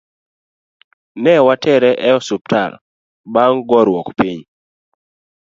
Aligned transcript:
Newatere 1.23 1.91
e 2.09 2.09
osiptal 2.19 2.71
bang 3.33 3.55
goruok 3.69 4.07
piny. 4.17 4.41